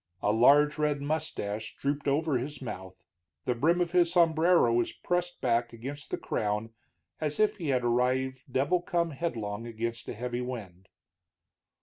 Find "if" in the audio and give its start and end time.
7.39-7.57